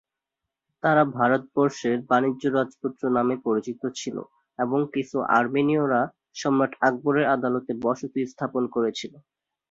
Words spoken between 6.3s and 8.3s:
সম্রাট আকবরের আদালতে বসতি